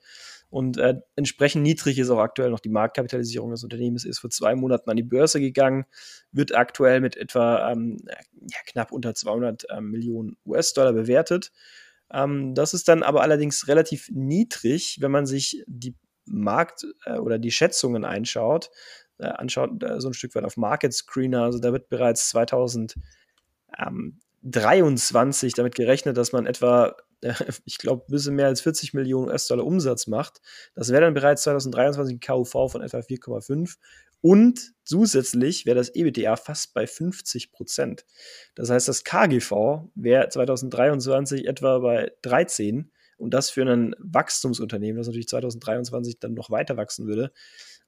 Und 0.50 0.78
äh, 0.78 0.96
entsprechend 1.16 1.64
niedrig 1.64 1.98
ist 1.98 2.10
auch 2.10 2.20
aktuell 2.20 2.50
noch 2.50 2.60
die 2.60 2.70
Marktkapitalisierung 2.70 3.52
des 3.52 3.64
Unternehmens, 3.64 4.06
ist 4.06 4.20
vor 4.20 4.30
zwei 4.30 4.56
Monaten 4.56 4.90
an 4.90 4.98
die 4.98 5.04
Börse 5.04 5.40
gegangen, 5.40 5.86
wird 6.32 6.56
aktuell 6.56 7.02
mit 7.02 7.16
etwa 7.18 7.72
ähm, 7.72 7.98
ja, 8.06 8.58
knapp 8.68 8.92
unter 8.92 9.16
200 9.16 9.66
ähm, 9.72 9.92
Millionen 9.92 10.38
US-Dollar 10.46 10.94
bewertet. 10.94 11.52
Ähm, 12.12 12.54
das 12.54 12.74
ist 12.74 12.88
dann 12.88 13.04
aber 13.04 13.22
allerdings 13.22 13.68
relativ 13.68 14.10
niedrig, 14.12 14.98
wenn 15.00 15.12
man 15.12 15.26
sich 15.26 15.64
die 15.68 15.96
Markt- 16.26 16.86
äh, 17.06 17.18
oder 17.18 17.40
die 17.40 17.52
Schätzungen 17.52 18.06
einschaut 18.06 18.70
äh, 19.20 19.28
anschaut, 19.28 19.82
äh, 19.84 20.00
so 20.00 20.10
ein 20.10 20.14
Stück 20.14 20.36
weit 20.36 20.44
auf 20.44 20.58
Market 20.58 20.94
Screener, 20.94 21.44
also 21.44 21.60
da 21.60 21.72
wird 21.72 21.90
bereits 21.90 22.30
2023 24.44 25.54
damit 25.54 25.76
gerechnet, 25.76 26.18
dass 26.18 26.32
man 26.32 26.46
etwa, 26.46 26.96
ich 27.66 27.78
glaube, 27.78 28.04
ein 28.08 28.12
bisschen 28.12 28.36
mehr 28.36 28.48
als 28.48 28.62
40 28.62 28.94
Millionen 28.94 29.30
US-Dollar 29.30 29.66
Umsatz 29.66 30.08
macht. 30.08 30.42
Das 30.76 30.90
wäre 30.90 31.02
dann 31.02 31.14
bereits 31.14 31.44
2023 31.44 32.16
ein 32.16 32.20
KUV 32.20 32.72
von 32.72 32.82
etwa 32.82 33.00
4,5 33.00 33.78
und 34.22 34.74
zusätzlich 34.86 35.66
wäre 35.66 35.76
das 35.76 35.90
EBITDA 35.94 36.38
fast 36.38 36.74
bei 36.74 36.88
50 36.88 37.52
Prozent. 37.52 38.06
Das 38.56 38.70
heißt, 38.70 38.88
das 38.88 39.04
KGV 39.04 39.90
wäre 39.96 40.30
2023 40.30 41.46
etwa 41.46 41.80
bei 41.80 42.12
13 42.22 42.90
und 43.18 43.34
das 43.34 43.50
für 43.50 43.64
ein 43.64 43.96
Wachstumsunternehmen, 44.00 44.98
das 44.98 45.08
natürlich 45.08 45.28
2023 45.28 46.20
dann 46.20 46.34
noch 46.34 46.50
weiter 46.50 46.78
wachsen 46.78 47.06
würde, 47.06 47.34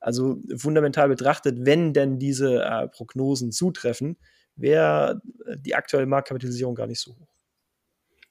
also 0.02 0.38
fundamental 0.58 1.08
betrachtet, 1.08 1.66
wenn 1.66 1.94
denn 1.94 2.20
diese 2.20 2.64
äh, 2.64 2.88
Prognosen 2.90 3.54
zutreffen, 3.54 4.18
wäre 4.56 5.22
die 5.58 5.76
aktuelle 5.76 6.06
Marktkapitalisierung 6.06 6.76
gar 6.76 6.88
nicht 6.88 7.02
so 7.02 7.12
hoch. 7.12 7.28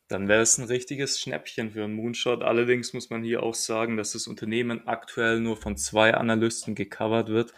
dann 0.09 0.29
wäre 0.29 0.43
es 0.43 0.59
ein 0.59 0.67
richtiges 0.67 1.19
Schnäppchen 1.21 1.71
für 1.73 1.85
einen 1.85 1.95
Moonshot. 1.95 2.43
Allerdings 2.43 2.93
muss 2.93 3.11
man 3.11 3.23
hier 3.25 3.43
auch 3.43 3.55
sagen, 3.55 3.97
dass 3.97 4.13
das 4.13 4.27
Unternehmen 4.27 4.87
aktuell 4.87 5.41
nur 5.41 5.57
von 5.57 5.77
zwei 5.77 6.15
Analysten 6.15 6.75
gecovert 6.75 7.29
wird 7.29 7.53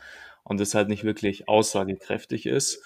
und 0.44 0.60
das 0.60 0.74
halt 0.74 0.88
nicht 0.88 1.04
wirklich 1.04 1.48
aussagekräftig 1.48 2.46
ist. 2.46 2.82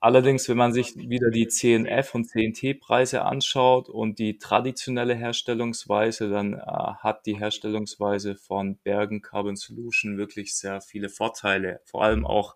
Allerdings, 0.00 0.50
wenn 0.50 0.58
man 0.58 0.74
sich 0.74 0.96
wieder 0.96 1.30
die 1.30 1.48
CNF 1.48 2.14
und 2.14 2.26
CNT-Preise 2.26 3.22
anschaut 3.22 3.88
und 3.88 4.18
die 4.18 4.36
traditionelle 4.36 5.14
Herstellungsweise, 5.14 6.28
dann 6.28 6.52
äh, 6.52 6.58
hat 6.58 7.24
die 7.24 7.38
Herstellungsweise 7.38 8.34
von 8.34 8.76
Bergen 8.76 9.22
Carbon 9.22 9.56
Solution 9.56 10.18
wirklich 10.18 10.54
sehr 10.56 10.82
viele 10.82 11.08
Vorteile, 11.08 11.80
vor 11.86 12.04
allem 12.04 12.26
auch 12.26 12.54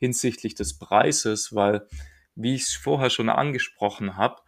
hinsichtlich 0.00 0.56
des 0.56 0.78
Preises, 0.78 1.54
weil, 1.54 1.86
wie 2.34 2.56
ich 2.56 2.62
es 2.62 2.74
vorher 2.74 3.10
schon 3.10 3.28
angesprochen 3.28 4.16
habe, 4.16 4.42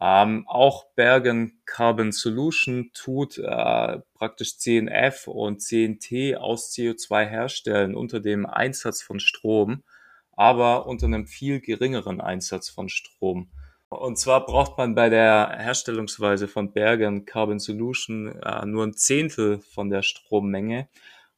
ähm, 0.00 0.44
auch 0.46 0.92
Bergen 0.94 1.62
Carbon 1.64 2.12
Solution 2.12 2.90
tut 2.92 3.38
äh, 3.38 3.98
praktisch 4.14 4.58
CNF 4.58 5.26
und 5.26 5.62
CNT 5.62 6.36
aus 6.36 6.70
CO2 6.72 7.24
herstellen 7.24 7.94
unter 7.94 8.20
dem 8.20 8.44
Einsatz 8.44 9.00
von 9.00 9.20
Strom, 9.20 9.84
aber 10.32 10.86
unter 10.86 11.06
einem 11.06 11.26
viel 11.26 11.60
geringeren 11.60 12.20
Einsatz 12.20 12.68
von 12.68 12.90
Strom. 12.90 13.48
Und 13.88 14.18
zwar 14.18 14.44
braucht 14.44 14.76
man 14.76 14.94
bei 14.94 15.08
der 15.08 15.56
Herstellungsweise 15.58 16.48
von 16.48 16.72
Bergen 16.72 17.24
Carbon 17.24 17.60
Solution 17.60 18.38
äh, 18.42 18.66
nur 18.66 18.84
ein 18.84 18.94
Zehntel 18.94 19.60
von 19.60 19.88
der 19.88 20.02
Strommenge, 20.02 20.88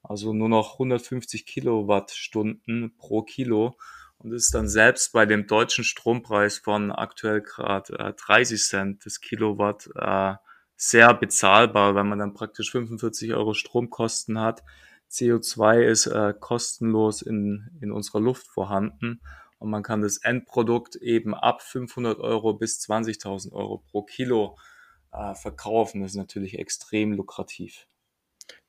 also 0.09 0.33
nur 0.33 0.49
noch 0.49 0.75
150 0.75 1.45
Kilowattstunden 1.45 2.97
pro 2.97 3.23
Kilo 3.23 3.77
und 4.17 4.33
ist 4.33 4.55
dann 4.55 4.67
selbst 4.67 5.13
bei 5.13 5.27
dem 5.27 5.47
deutschen 5.47 5.85
Strompreis 5.85 6.59
von 6.59 6.91
aktuell 6.91 7.43
gerade 7.43 7.99
äh, 7.99 8.15
30 8.15 8.63
Cent 8.63 9.07
das 9.07 9.21
Kilowatt 9.21 9.91
äh, 9.95 10.35
sehr 10.77 11.13
bezahlbar, 11.13 11.95
weil 11.95 12.05
man 12.05 12.19
dann 12.19 12.33
praktisch 12.33 12.71
45 12.71 13.35
Euro 13.35 13.53
Stromkosten 13.53 14.41
hat. 14.41 14.63
CO2 15.11 15.83
ist 15.83 16.07
äh, 16.07 16.33
kostenlos 16.39 17.21
in, 17.21 17.69
in 17.83 17.93
unserer 17.93 18.21
Luft 18.21 18.47
vorhanden 18.49 19.21
und 19.59 19.69
man 19.69 19.83
kann 19.83 20.01
das 20.01 20.17
Endprodukt 20.19 20.97
eben 20.97 21.35
ab 21.35 21.61
500 21.61 22.19
Euro 22.19 22.55
bis 22.55 22.81
20.000 22.81 23.53
Euro 23.53 23.85
pro 23.91 24.03
Kilo 24.05 24.57
äh, 25.13 25.35
verkaufen. 25.35 26.01
Das 26.01 26.13
ist 26.13 26.17
natürlich 26.17 26.59
extrem 26.59 27.13
lukrativ. 27.13 27.87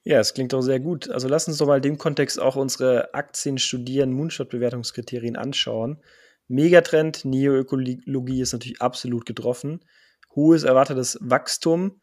Ja, 0.09 0.19
es 0.19 0.33
klingt 0.33 0.53
doch 0.53 0.63
sehr 0.63 0.79
gut. 0.79 1.07
Also 1.11 1.27
lass 1.27 1.47
uns 1.47 1.59
doch 1.59 1.67
mal 1.67 1.75
in 1.75 1.83
dem 1.83 1.99
Kontext 1.99 2.39
auch 2.39 2.55
unsere 2.55 3.13
Aktien 3.13 3.59
studieren, 3.59 4.11
Moonshot-Bewertungskriterien 4.11 5.35
anschauen. 5.35 6.01
Megatrend, 6.47 7.25
Neoökologie 7.25 8.41
ist 8.41 8.53
natürlich 8.53 8.81
absolut 8.81 9.27
getroffen. 9.27 9.85
Hohes 10.35 10.63
erwartetes 10.63 11.19
Wachstum, 11.21 12.01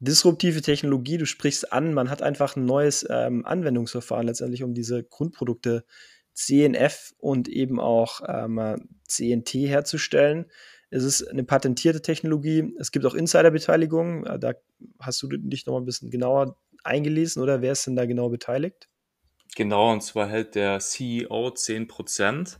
disruptive 0.00 0.62
Technologie, 0.62 1.16
du 1.16 1.26
sprichst 1.26 1.72
an, 1.72 1.94
man 1.94 2.10
hat 2.10 2.22
einfach 2.22 2.56
ein 2.56 2.64
neues 2.64 3.06
ähm, 3.08 3.46
Anwendungsverfahren 3.46 4.26
letztendlich, 4.26 4.64
um 4.64 4.74
diese 4.74 5.04
Grundprodukte 5.04 5.84
CNF 6.32 7.12
und 7.18 7.46
eben 7.46 7.78
auch 7.78 8.20
ähm, 8.26 8.88
CNT 9.06 9.54
herzustellen. 9.68 10.46
Es 10.90 11.04
ist 11.04 11.22
eine 11.28 11.44
patentierte 11.44 12.02
Technologie. 12.02 12.74
Es 12.80 12.90
gibt 12.90 13.06
auch 13.06 13.14
Insiderbeteiligung. 13.14 14.26
Äh, 14.26 14.40
da 14.40 14.54
hast 14.98 15.22
du 15.22 15.28
dich 15.28 15.66
noch 15.66 15.74
mal 15.74 15.80
ein 15.80 15.84
bisschen 15.84 16.10
genauer 16.10 16.56
eingelesen 16.84 17.42
oder 17.42 17.62
wer 17.62 17.72
ist 17.72 17.86
denn 17.86 17.96
da 17.96 18.06
genau 18.06 18.28
beteiligt? 18.28 18.88
Genau, 19.56 19.92
und 19.92 20.02
zwar 20.02 20.28
hält 20.28 20.54
der 20.54 20.80
CEO 20.80 21.48
10%. 21.48 22.58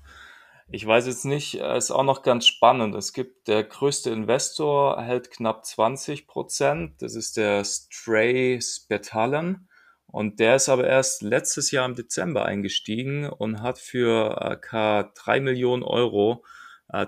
Ich 0.70 0.86
weiß 0.86 1.06
jetzt 1.06 1.24
nicht, 1.24 1.60
äh, 1.60 1.76
ist 1.76 1.90
auch 1.90 2.04
noch 2.04 2.22
ganz 2.22 2.46
spannend. 2.46 2.94
Es 2.94 3.12
gibt 3.12 3.48
der 3.48 3.64
größte 3.64 4.10
Investor, 4.10 5.00
hält 5.02 5.30
knapp 5.30 5.64
20% 5.64 6.94
Das 6.98 7.14
ist 7.14 7.36
der 7.36 7.64
Stray 7.64 8.60
Spetalen. 8.60 9.68
Und 10.06 10.38
der 10.38 10.56
ist 10.56 10.68
aber 10.68 10.86
erst 10.86 11.22
letztes 11.22 11.70
Jahr 11.72 11.86
im 11.86 11.96
Dezember 11.96 12.44
eingestiegen 12.46 13.28
und 13.28 13.62
hat 13.62 13.78
für 13.78 14.40
äh, 14.40 14.56
K 14.56 15.10
3 15.14 15.40
Millionen 15.40 15.82
Euro 15.82 16.44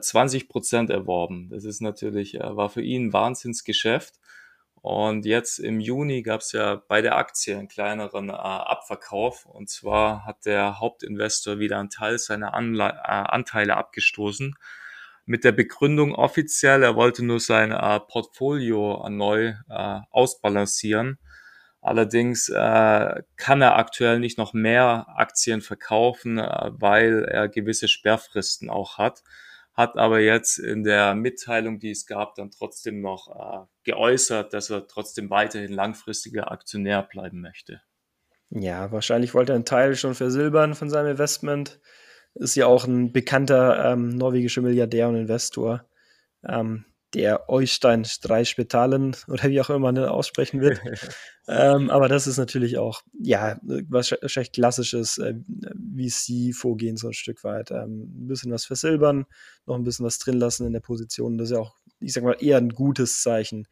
20 0.00 0.42
äh, 0.42 0.46
Prozent 0.46 0.90
erworben. 0.90 1.48
Das 1.50 1.64
ist 1.64 1.80
natürlich, 1.80 2.34
war 2.34 2.70
für 2.70 2.82
ihn 2.82 3.06
ein 3.06 3.12
Wahnsinnsgeschäft. 3.12 4.14
Und 4.86 5.26
jetzt 5.26 5.58
im 5.58 5.80
Juni 5.80 6.22
gab 6.22 6.42
es 6.42 6.52
ja 6.52 6.76
bei 6.76 7.02
der 7.02 7.16
Aktie 7.16 7.58
einen 7.58 7.66
kleineren 7.66 8.28
äh, 8.28 8.32
Abverkauf. 8.34 9.44
Und 9.44 9.68
zwar 9.68 10.24
hat 10.24 10.46
der 10.46 10.78
Hauptinvestor 10.78 11.58
wieder 11.58 11.80
einen 11.80 11.90
Teil 11.90 12.20
seiner 12.20 12.54
Anle 12.54 12.84
äh, 12.84 13.08
Anteile 13.08 13.76
abgestoßen. 13.76 14.54
Mit 15.24 15.42
der 15.42 15.50
Begründung 15.50 16.14
offiziell, 16.14 16.84
er 16.84 16.94
wollte 16.94 17.24
nur 17.24 17.40
sein 17.40 17.72
äh, 17.72 17.98
Portfolio 17.98 19.04
neu 19.08 19.54
äh, 19.68 20.00
ausbalancieren. 20.12 21.18
Allerdings 21.80 22.48
äh, 22.48 23.22
kann 23.36 23.62
er 23.62 23.74
aktuell 23.78 24.20
nicht 24.20 24.38
noch 24.38 24.52
mehr 24.52 25.06
Aktien 25.16 25.62
verkaufen, 25.62 26.38
äh, 26.38 26.70
weil 26.70 27.24
er 27.24 27.48
gewisse 27.48 27.88
Sperrfristen 27.88 28.70
auch 28.70 28.98
hat 28.98 29.24
hat 29.76 29.98
aber 29.98 30.20
jetzt 30.20 30.58
in 30.58 30.84
der 30.84 31.14
Mitteilung, 31.14 31.78
die 31.78 31.90
es 31.90 32.06
gab, 32.06 32.34
dann 32.34 32.50
trotzdem 32.50 33.02
noch 33.02 33.28
äh, 33.28 33.66
geäußert, 33.84 34.54
dass 34.54 34.70
er 34.70 34.86
trotzdem 34.86 35.28
weiterhin 35.28 35.72
langfristiger 35.72 36.50
Aktionär 36.50 37.02
bleiben 37.02 37.42
möchte. 37.42 37.82
Ja, 38.50 38.90
wahrscheinlich 38.90 39.34
wollte 39.34 39.52
er 39.52 39.56
einen 39.56 39.64
Teil 39.66 39.94
schon 39.94 40.14
versilbern 40.14 40.74
von 40.74 40.88
seinem 40.88 41.10
Investment. 41.10 41.78
Ist 42.34 42.54
ja 42.54 42.66
auch 42.66 42.86
ein 42.86 43.12
bekannter 43.12 43.92
ähm, 43.92 44.08
norwegischer 44.10 44.62
Milliardär 44.62 45.08
und 45.08 45.16
Investor. 45.16 45.84
Ähm, 46.46 46.86
der 47.14 47.48
Eustein 47.48 48.04
Streichspetalen 48.04 49.16
oder 49.28 49.44
wie 49.44 49.60
auch 49.60 49.70
immer 49.70 49.78
man 49.78 49.98
aussprechen 49.98 50.60
wird. 50.60 50.80
ähm, 51.48 51.90
aber 51.90 52.08
das 52.08 52.26
ist 52.26 52.38
natürlich 52.38 52.78
auch, 52.78 53.02
ja, 53.18 53.58
wahrscheinlich 53.62 54.52
klassisches 54.52 55.18
äh, 55.18 55.34
VC-Vorgehen 55.96 56.96
so 56.96 57.08
ein 57.08 57.12
Stück 57.12 57.44
weit. 57.44 57.70
Ähm, 57.70 58.02
ein 58.02 58.26
bisschen 58.28 58.52
was 58.52 58.64
versilbern, 58.64 59.26
noch 59.66 59.76
ein 59.76 59.84
bisschen 59.84 60.06
was 60.06 60.18
drin 60.18 60.38
lassen 60.38 60.66
in 60.66 60.72
der 60.72 60.80
Position. 60.80 61.38
Das 61.38 61.50
ist 61.50 61.56
ja 61.56 61.60
auch, 61.60 61.76
ich 62.00 62.12
sag 62.12 62.24
mal, 62.24 62.36
eher 62.40 62.58
ein 62.58 62.70
gutes 62.70 63.22
Zeichen, 63.22 63.66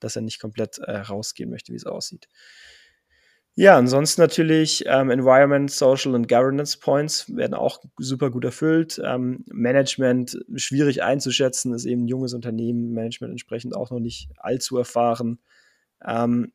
dass 0.00 0.16
er 0.16 0.22
nicht 0.22 0.40
komplett 0.40 0.78
äh, 0.78 0.98
rausgehen 0.98 1.50
möchte, 1.50 1.72
wie 1.72 1.76
es 1.76 1.86
aussieht. 1.86 2.28
Ja, 3.60 3.76
ansonsten 3.76 4.20
natürlich 4.20 4.84
ähm, 4.86 5.10
Environment, 5.10 5.68
Social 5.68 6.14
und 6.14 6.28
Governance 6.28 6.78
Points 6.78 7.34
werden 7.34 7.54
auch 7.54 7.80
super 7.96 8.30
gut 8.30 8.44
erfüllt. 8.44 9.00
Ähm, 9.04 9.44
Management 9.50 10.38
schwierig 10.54 11.02
einzuschätzen, 11.02 11.74
ist 11.74 11.84
eben 11.84 12.04
ein 12.04 12.08
junges 12.08 12.34
Unternehmen, 12.34 12.92
Management 12.92 13.32
entsprechend 13.32 13.74
auch 13.74 13.90
noch 13.90 13.98
nicht 13.98 14.30
allzu 14.36 14.78
erfahren. 14.78 15.40
Ähm, 16.06 16.52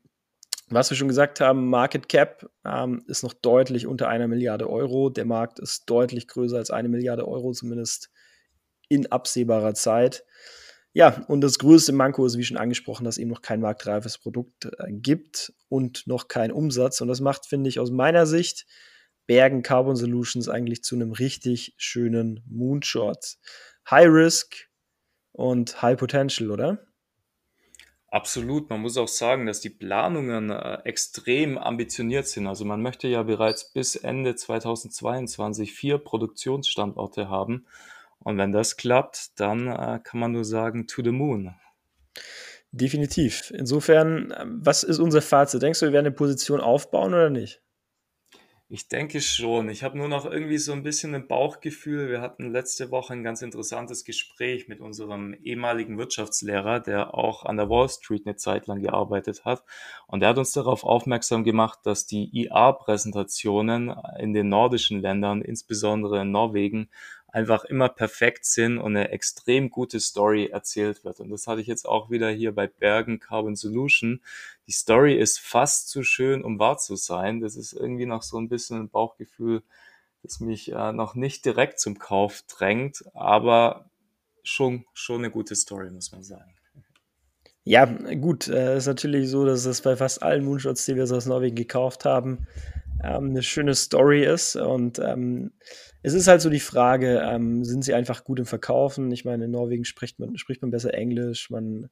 was 0.74 0.90
wir 0.90 0.96
schon 0.96 1.08
gesagt 1.08 1.40
haben, 1.40 1.68
Market 1.68 2.08
Cap 2.08 2.50
ähm, 2.64 3.02
ist 3.06 3.22
noch 3.22 3.32
deutlich 3.32 3.86
unter 3.86 4.08
einer 4.08 4.28
Milliarde 4.28 4.68
Euro. 4.68 5.10
Der 5.10 5.24
Markt 5.24 5.58
ist 5.58 5.84
deutlich 5.86 6.28
größer 6.28 6.56
als 6.56 6.70
eine 6.70 6.88
Milliarde 6.88 7.26
Euro, 7.26 7.52
zumindest 7.52 8.10
in 8.88 9.10
absehbarer 9.10 9.74
Zeit. 9.74 10.24
Ja, 10.92 11.24
und 11.26 11.40
das 11.40 11.58
größte 11.58 11.92
Manko 11.92 12.24
ist, 12.24 12.38
wie 12.38 12.44
schon 12.44 12.56
angesprochen, 12.56 13.04
dass 13.04 13.18
eben 13.18 13.30
noch 13.30 13.42
kein 13.42 13.60
marktreifes 13.60 14.18
Produkt 14.18 14.66
äh, 14.78 14.92
gibt 14.92 15.52
und 15.68 16.06
noch 16.06 16.28
kein 16.28 16.52
Umsatz. 16.52 17.00
Und 17.00 17.08
das 17.08 17.20
macht, 17.20 17.46
finde 17.46 17.68
ich, 17.68 17.80
aus 17.80 17.90
meiner 17.90 18.26
Sicht 18.26 18.66
Bergen 19.26 19.62
Carbon 19.62 19.96
Solutions 19.96 20.48
eigentlich 20.48 20.84
zu 20.84 20.94
einem 20.94 21.12
richtig 21.12 21.74
schönen 21.78 22.44
Moonshot. 22.46 23.36
High 23.90 24.08
Risk 24.08 24.68
und 25.32 25.82
High 25.82 25.98
Potential, 25.98 26.50
oder? 26.50 26.86
Absolut. 28.14 28.70
Man 28.70 28.80
muss 28.80 28.96
auch 28.96 29.08
sagen, 29.08 29.44
dass 29.44 29.60
die 29.60 29.70
Planungen 29.70 30.50
äh, 30.50 30.78
extrem 30.84 31.58
ambitioniert 31.58 32.28
sind. 32.28 32.46
Also 32.46 32.64
man 32.64 32.80
möchte 32.80 33.08
ja 33.08 33.24
bereits 33.24 33.72
bis 33.72 33.96
Ende 33.96 34.36
2022 34.36 35.72
vier 35.72 35.98
Produktionsstandorte 35.98 37.28
haben. 37.28 37.66
Und 38.20 38.38
wenn 38.38 38.52
das 38.52 38.76
klappt, 38.76 39.40
dann 39.40 39.66
äh, 39.66 39.98
kann 40.00 40.20
man 40.20 40.30
nur 40.30 40.44
sagen, 40.44 40.86
to 40.86 41.02
the 41.02 41.10
moon. 41.10 41.56
Definitiv. 42.70 43.50
Insofern, 43.50 44.30
äh, 44.30 44.44
was 44.46 44.84
ist 44.84 45.00
unser 45.00 45.20
Fazit? 45.20 45.62
Denkst 45.62 45.80
du, 45.80 45.86
wir 45.86 45.92
werden 45.92 46.06
eine 46.06 46.14
Position 46.14 46.60
aufbauen 46.60 47.14
oder 47.14 47.30
nicht? 47.30 47.63
Ich 48.74 48.88
denke 48.88 49.20
schon. 49.20 49.68
Ich 49.68 49.84
habe 49.84 49.96
nur 49.96 50.08
noch 50.08 50.24
irgendwie 50.24 50.58
so 50.58 50.72
ein 50.72 50.82
bisschen 50.82 51.14
ein 51.14 51.28
Bauchgefühl. 51.28 52.08
Wir 52.08 52.20
hatten 52.20 52.50
letzte 52.50 52.90
Woche 52.90 53.12
ein 53.12 53.22
ganz 53.22 53.40
interessantes 53.40 54.04
Gespräch 54.04 54.66
mit 54.66 54.80
unserem 54.80 55.32
ehemaligen 55.44 55.96
Wirtschaftslehrer, 55.96 56.80
der 56.80 57.14
auch 57.14 57.44
an 57.44 57.56
der 57.56 57.70
Wall 57.70 57.88
Street 57.88 58.26
eine 58.26 58.34
Zeit 58.34 58.66
lang 58.66 58.82
gearbeitet 58.82 59.44
hat. 59.44 59.62
Und 60.08 60.24
er 60.24 60.30
hat 60.30 60.38
uns 60.38 60.50
darauf 60.50 60.82
aufmerksam 60.82 61.44
gemacht, 61.44 61.78
dass 61.84 62.06
die 62.06 62.28
IA-Präsentationen 62.32 63.94
in 64.18 64.32
den 64.32 64.48
nordischen 64.48 65.00
Ländern, 65.00 65.40
insbesondere 65.40 66.22
in 66.22 66.32
Norwegen, 66.32 66.90
einfach 67.34 67.64
immer 67.64 67.88
perfekt 67.88 68.44
sind 68.44 68.78
und 68.78 68.96
eine 68.96 69.10
extrem 69.10 69.68
gute 69.68 69.98
Story 69.98 70.50
erzählt 70.52 71.04
wird. 71.04 71.18
Und 71.18 71.30
das 71.30 71.48
hatte 71.48 71.60
ich 71.60 71.66
jetzt 71.66 71.84
auch 71.84 72.08
wieder 72.08 72.30
hier 72.30 72.54
bei 72.54 72.68
Bergen 72.68 73.18
Carbon 73.18 73.56
Solution. 73.56 74.20
Die 74.68 74.72
Story 74.72 75.18
ist 75.18 75.40
fast 75.40 75.88
zu 75.88 76.04
schön, 76.04 76.44
um 76.44 76.60
wahr 76.60 76.78
zu 76.78 76.94
sein. 76.94 77.40
Das 77.40 77.56
ist 77.56 77.72
irgendwie 77.72 78.06
noch 78.06 78.22
so 78.22 78.38
ein 78.38 78.48
bisschen 78.48 78.82
ein 78.82 78.88
Bauchgefühl, 78.88 79.64
das 80.22 80.38
mich 80.38 80.70
äh, 80.70 80.92
noch 80.92 81.16
nicht 81.16 81.44
direkt 81.44 81.80
zum 81.80 81.98
Kauf 81.98 82.42
drängt, 82.42 83.04
aber 83.14 83.90
schon, 84.44 84.84
schon 84.94 85.18
eine 85.18 85.32
gute 85.32 85.56
Story, 85.56 85.90
muss 85.90 86.12
man 86.12 86.22
sagen. 86.22 86.54
Ja, 87.64 87.84
gut, 87.86 88.46
äh, 88.46 88.76
ist 88.76 88.86
natürlich 88.86 89.28
so, 89.28 89.44
dass 89.44 89.64
es 89.64 89.80
bei 89.80 89.96
fast 89.96 90.22
allen 90.22 90.44
Moonshots, 90.44 90.84
die 90.84 90.94
wir 90.94 91.08
so 91.08 91.16
aus 91.16 91.26
Norwegen 91.26 91.56
gekauft 91.56 92.04
haben, 92.04 92.46
ähm, 93.04 93.32
'ne 93.32 93.42
schöne 93.42 93.74
Story 93.74 94.24
ist. 94.24 94.56
Und, 94.56 94.98
ähm, 94.98 95.52
es 96.02 96.14
ist 96.14 96.28
halt 96.28 96.40
so 96.42 96.50
die 96.50 96.60
Frage, 96.60 97.20
ähm, 97.24 97.64
sind 97.64 97.84
sie 97.84 97.94
einfach 97.94 98.24
gut 98.24 98.38
im 98.40 98.46
Verkaufen? 98.46 99.10
Ich 99.12 99.24
meine, 99.24 99.46
in 99.46 99.50
Norwegen 99.52 99.84
spricht 99.84 100.18
man 100.20 100.36
spricht 100.38 100.62
man 100.62 100.70
besser 100.70 100.94
Englisch, 100.94 101.50
man 101.50 101.88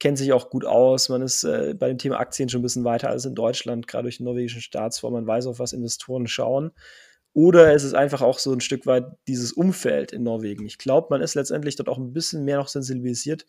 kennt 0.00 0.18
sich 0.18 0.32
auch 0.32 0.50
gut 0.50 0.64
aus, 0.64 1.08
man 1.08 1.22
ist, 1.22 1.44
äh, 1.44 1.74
bei 1.78 1.88
dem 1.88 1.98
Thema 1.98 2.18
Aktien 2.20 2.48
schon 2.48 2.60
ein 2.60 2.62
bisschen 2.62 2.84
weiter 2.84 3.10
als 3.10 3.24
in 3.24 3.34
Deutschland, 3.34 3.88
gerade 3.88 4.04
durch 4.04 4.18
den 4.18 4.26
norwegischen 4.26 4.60
Staatsfonds. 4.62 5.14
Man 5.14 5.26
weiß, 5.26 5.46
auf 5.46 5.58
was 5.58 5.72
Investoren 5.72 6.26
schauen. 6.28 6.72
Oder 7.34 7.72
es 7.74 7.84
ist 7.84 7.94
einfach 7.94 8.22
auch 8.22 8.38
so 8.38 8.52
ein 8.52 8.60
Stück 8.60 8.86
weit 8.86 9.06
dieses 9.28 9.52
Umfeld 9.52 10.12
in 10.12 10.22
Norwegen. 10.24 10.66
Ich 10.66 10.78
glaube, 10.78 11.08
man 11.10 11.20
ist 11.22 11.34
letztendlich 11.34 11.76
dort 11.76 11.88
auch 11.88 11.98
ein 11.98 12.12
bisschen 12.12 12.44
mehr 12.44 12.56
noch 12.58 12.68
sensibilisiert 12.68 13.46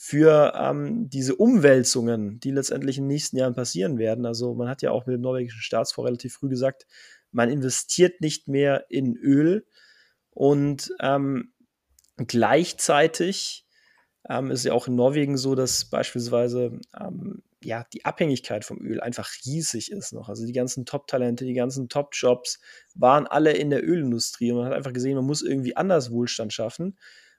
für 0.00 0.52
ähm, 0.54 1.10
diese 1.10 1.34
Umwälzungen, 1.34 2.38
die 2.38 2.52
letztendlich 2.52 2.98
in 2.98 3.04
den 3.04 3.08
nächsten 3.08 3.36
Jahren 3.36 3.56
passieren 3.56 3.98
werden. 3.98 4.26
Also 4.26 4.54
man 4.54 4.68
hat 4.68 4.80
ja 4.80 4.92
auch 4.92 5.06
mit 5.06 5.14
dem 5.14 5.22
norwegischen 5.22 5.60
Staatsfonds 5.60 6.06
relativ 6.06 6.34
früh 6.34 6.48
gesagt, 6.48 6.86
man 7.32 7.50
investiert 7.50 8.20
nicht 8.20 8.46
mehr 8.46 8.86
in 8.90 9.16
Öl 9.16 9.66
und 10.30 10.92
ähm, 11.00 11.52
gleichzeitig 12.16 13.66
ähm, 14.28 14.52
ist 14.52 14.64
ja 14.64 14.72
auch 14.72 14.86
in 14.86 14.94
Norwegen 14.94 15.36
so, 15.36 15.56
dass 15.56 15.86
beispielsweise 15.86 16.78
ähm, 16.98 17.42
ja, 17.60 17.84
die 17.92 18.04
Abhängigkeit 18.04 18.64
vom 18.64 18.80
Öl 18.80 19.00
einfach 19.00 19.28
riesig 19.44 19.90
ist 19.90 20.12
noch. 20.12 20.28
Also 20.28 20.46
die 20.46 20.52
ganzen 20.52 20.86
Top-Talente, 20.86 21.44
die 21.44 21.54
ganzen 21.54 21.88
Top-Jobs 21.88 22.60
waren 22.94 23.26
alle 23.26 23.50
in 23.50 23.70
der 23.70 23.84
Ölindustrie 23.84 24.52
und 24.52 24.58
man 24.58 24.66
hat 24.66 24.74
einfach 24.74 24.92
gesehen, 24.92 25.16
man 25.16 25.26
muss 25.26 25.42
irgendwie 25.42 25.74
anders 25.74 26.12
Wohlstand 26.12 26.52
schaffen. 26.52 26.96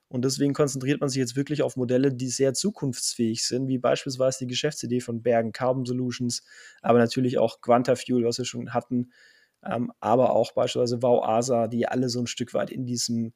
Und 0.09 0.25
deswegen 0.25 0.53
konzentriert 0.53 1.01
man 1.01 1.09
sich 1.09 1.19
jetzt 1.19 1.35
wirklich 1.35 1.61
auf 1.61 1.75
Modelle, 1.77 2.11
die 2.11 2.29
sehr 2.29 2.53
zukunftsfähig 2.55 3.45
sind, 3.45 3.67
wie 3.67 3.77
beispielsweise 3.77 4.39
die 4.39 4.47
Geschäftsidee 4.47 5.01
von 5.01 5.21
Bergen 5.21 5.51
Carbon 5.51 5.85
Solutions, 5.85 6.43
aber 6.81 6.97
natürlich 6.97 7.37
auch 7.37 7.61
Quantafuel, 7.61 8.25
was 8.25 8.39
wir 8.39 8.45
schon 8.45 8.73
hatten, 8.73 9.11
ähm, 9.63 9.91
aber 9.99 10.31
auch 10.31 10.53
beispielsweise 10.53 11.03
Vauasa, 11.03 11.67
die 11.67 11.87
alle 11.87 12.09
so 12.09 12.19
ein 12.19 12.27
Stück 12.27 12.55
weit 12.55 12.71
in 12.71 12.85
diesem, 12.85 13.33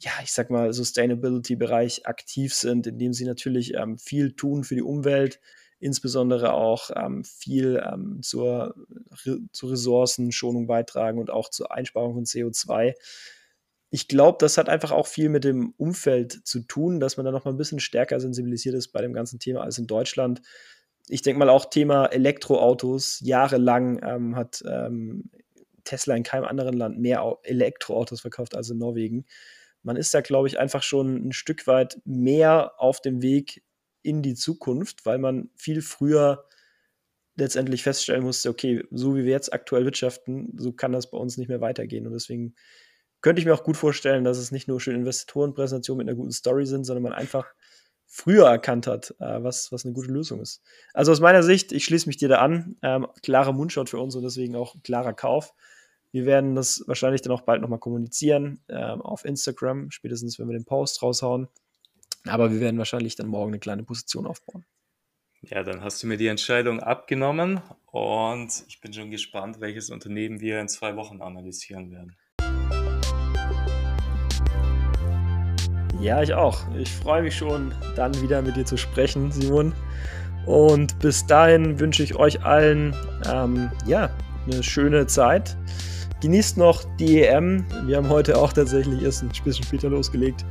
ja, 0.00 0.10
ich 0.24 0.32
sag 0.32 0.50
mal, 0.50 0.72
Sustainability-Bereich 0.72 2.06
aktiv 2.06 2.52
sind, 2.52 2.88
indem 2.88 3.12
sie 3.12 3.24
natürlich 3.24 3.74
ähm, 3.74 3.96
viel 3.96 4.32
tun 4.32 4.64
für 4.64 4.74
die 4.74 4.82
Umwelt, 4.82 5.40
insbesondere 5.78 6.52
auch 6.52 6.90
ähm, 6.96 7.22
viel 7.22 7.80
ähm, 7.86 8.20
zur, 8.22 8.74
zur 9.52 9.70
Ressourcenschonung 9.70 10.66
beitragen 10.66 11.20
und 11.20 11.30
auch 11.30 11.48
zur 11.48 11.72
Einsparung 11.72 12.14
von 12.14 12.24
CO2 12.24 12.94
ich 13.90 14.08
glaube, 14.08 14.38
das 14.40 14.58
hat 14.58 14.68
einfach 14.68 14.90
auch 14.90 15.06
viel 15.06 15.28
mit 15.28 15.44
dem 15.44 15.72
Umfeld 15.76 16.46
zu 16.46 16.60
tun, 16.60 17.00
dass 17.00 17.16
man 17.16 17.24
da 17.24 17.32
noch 17.32 17.44
mal 17.44 17.52
ein 17.52 17.56
bisschen 17.56 17.80
stärker 17.80 18.20
sensibilisiert 18.20 18.74
ist 18.74 18.88
bei 18.88 19.00
dem 19.00 19.14
ganzen 19.14 19.38
Thema 19.38 19.62
als 19.62 19.78
in 19.78 19.86
Deutschland. 19.86 20.42
Ich 21.08 21.22
denke 21.22 21.38
mal 21.38 21.48
auch 21.48 21.64
Thema 21.64 22.06
Elektroautos. 22.06 23.20
Jahrelang 23.24 24.00
ähm, 24.02 24.36
hat 24.36 24.62
ähm, 24.68 25.30
Tesla 25.84 26.14
in 26.14 26.22
keinem 26.22 26.44
anderen 26.44 26.76
Land 26.76 26.98
mehr 26.98 27.38
Elektroautos 27.44 28.20
verkauft 28.20 28.54
als 28.54 28.68
in 28.68 28.76
Norwegen. 28.76 29.24
Man 29.82 29.96
ist 29.96 30.12
da, 30.12 30.20
glaube 30.20 30.48
ich, 30.48 30.58
einfach 30.58 30.82
schon 30.82 31.28
ein 31.28 31.32
Stück 31.32 31.66
weit 31.66 31.98
mehr 32.04 32.74
auf 32.76 33.00
dem 33.00 33.22
Weg 33.22 33.62
in 34.02 34.20
die 34.20 34.34
Zukunft, 34.34 35.06
weil 35.06 35.18
man 35.18 35.50
viel 35.56 35.80
früher 35.80 36.44
letztendlich 37.36 37.84
feststellen 37.84 38.24
musste, 38.24 38.50
okay, 38.50 38.84
so 38.90 39.16
wie 39.16 39.24
wir 39.24 39.30
jetzt 39.30 39.52
aktuell 39.52 39.84
wirtschaften, 39.84 40.52
so 40.58 40.72
kann 40.72 40.92
das 40.92 41.10
bei 41.10 41.16
uns 41.16 41.38
nicht 41.38 41.48
mehr 41.48 41.60
weitergehen. 41.60 42.06
Und 42.06 42.12
deswegen 42.12 42.54
könnte 43.20 43.40
ich 43.40 43.46
mir 43.46 43.54
auch 43.54 43.64
gut 43.64 43.76
vorstellen, 43.76 44.24
dass 44.24 44.38
es 44.38 44.52
nicht 44.52 44.68
nur 44.68 44.80
schöne 44.80 44.98
Investorenpräsentationen 44.98 46.04
mit 46.04 46.08
einer 46.08 46.16
guten 46.16 46.32
Story 46.32 46.66
sind, 46.66 46.84
sondern 46.84 47.02
man 47.02 47.12
einfach 47.12 47.46
früher 48.06 48.46
erkannt 48.46 48.86
hat, 48.86 49.14
äh, 49.20 49.42
was, 49.42 49.70
was 49.70 49.84
eine 49.84 49.94
gute 49.94 50.10
Lösung 50.10 50.40
ist. 50.40 50.62
Also 50.94 51.12
aus 51.12 51.20
meiner 51.20 51.42
Sicht, 51.42 51.72
ich 51.72 51.84
schließe 51.84 52.08
mich 52.08 52.16
dir 52.16 52.28
da 52.28 52.38
an, 52.38 52.76
ähm, 52.82 53.06
klarer 53.22 53.52
Mundshot 53.52 53.90
für 53.90 53.98
uns 53.98 54.16
und 54.16 54.22
deswegen 54.22 54.56
auch 54.56 54.76
klarer 54.82 55.12
Kauf. 55.12 55.52
Wir 56.10 56.24
werden 56.24 56.54
das 56.54 56.82
wahrscheinlich 56.86 57.20
dann 57.20 57.32
auch 57.32 57.42
bald 57.42 57.60
nochmal 57.60 57.78
kommunizieren 57.78 58.62
ähm, 58.68 59.02
auf 59.02 59.26
Instagram, 59.26 59.90
spätestens 59.90 60.38
wenn 60.38 60.48
wir 60.48 60.56
den 60.56 60.64
Post 60.64 61.02
raushauen. 61.02 61.48
Aber 62.26 62.50
wir 62.50 62.60
werden 62.60 62.78
wahrscheinlich 62.78 63.14
dann 63.14 63.28
morgen 63.28 63.50
eine 63.50 63.58
kleine 63.58 63.84
Position 63.84 64.26
aufbauen. 64.26 64.64
Ja, 65.42 65.62
dann 65.62 65.82
hast 65.82 66.02
du 66.02 66.06
mir 66.06 66.16
die 66.16 66.26
Entscheidung 66.26 66.80
abgenommen 66.80 67.60
und 67.86 68.64
ich 68.66 68.80
bin 68.80 68.92
schon 68.92 69.10
gespannt, 69.10 69.60
welches 69.60 69.90
Unternehmen 69.90 70.40
wir 70.40 70.60
in 70.60 70.68
zwei 70.68 70.96
Wochen 70.96 71.22
analysieren 71.22 71.92
werden. 71.92 72.16
Ja, 76.00 76.22
ich 76.22 76.32
auch. 76.32 76.60
Ich 76.76 76.92
freue 76.92 77.22
mich 77.22 77.36
schon, 77.36 77.72
dann 77.96 78.14
wieder 78.22 78.40
mit 78.40 78.56
dir 78.56 78.64
zu 78.64 78.76
sprechen, 78.76 79.32
Simon. 79.32 79.72
Und 80.46 80.98
bis 81.00 81.26
dahin 81.26 81.78
wünsche 81.80 82.04
ich 82.04 82.14
euch 82.14 82.42
allen 82.44 82.94
ähm, 83.30 83.70
ja, 83.84 84.08
eine 84.46 84.62
schöne 84.62 85.06
Zeit. 85.06 85.56
Genießt 86.20 86.56
noch 86.56 86.84
die 86.96 87.22
EM. 87.22 87.64
Wir 87.86 87.96
haben 87.96 88.08
heute 88.08 88.38
auch 88.38 88.52
tatsächlich 88.52 89.02
erst 89.02 89.22
ein 89.22 89.30
bisschen 89.44 89.64
später 89.64 89.88
losgelegt, 89.88 90.44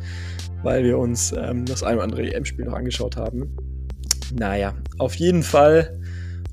weil 0.64 0.84
wir 0.84 0.98
uns 0.98 1.32
ähm, 1.32 1.66
das 1.66 1.82
ein 1.82 1.96
oder 1.96 2.04
andere 2.04 2.24
EM-Spiel 2.24 2.66
noch 2.66 2.74
angeschaut 2.74 3.16
haben. 3.16 3.56
Naja, 4.34 4.74
auf 4.98 5.16
jeden 5.16 5.44
Fall 5.44 5.98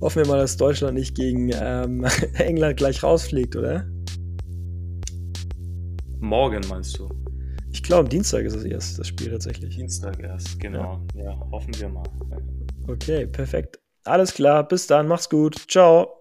hoffen 0.00 0.22
wir 0.22 0.28
mal, 0.30 0.38
dass 0.38 0.56
Deutschland 0.56 0.94
nicht 0.94 1.16
gegen 1.16 1.50
ähm, 1.52 2.06
England 2.38 2.76
gleich 2.76 3.02
rausfliegt, 3.02 3.56
oder? 3.56 3.86
Morgen 6.20 6.62
meinst 6.68 6.98
du? 6.98 7.08
Ich 7.84 7.88
glaube, 7.88 8.08
Dienstag 8.08 8.46
ist 8.46 8.54
es 8.54 8.64
erst, 8.64 8.98
das 8.98 9.08
Spiel 9.08 9.30
tatsächlich. 9.30 9.76
Dienstag 9.76 10.18
erst, 10.18 10.58
genau. 10.58 11.02
Ja, 11.14 11.24
ja 11.24 11.38
hoffen 11.52 11.78
wir 11.78 11.90
mal. 11.90 12.02
Okay, 12.88 13.26
perfekt. 13.26 13.78
Alles 14.04 14.32
klar, 14.32 14.66
bis 14.66 14.86
dann, 14.86 15.06
mach's 15.06 15.28
gut. 15.28 15.54
Ciao. 15.68 16.16